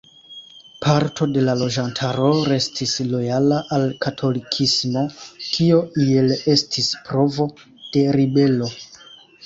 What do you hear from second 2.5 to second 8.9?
restis lojala al katolikismo, kio iel estis provo de ribelo.